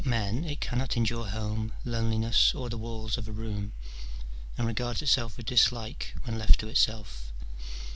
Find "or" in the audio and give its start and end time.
2.55-2.69